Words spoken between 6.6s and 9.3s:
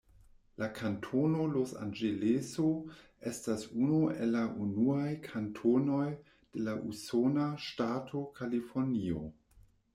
la usona ŝtato Kalifornio.